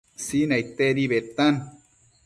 [0.27, 1.61] Sinaidtedi bedtan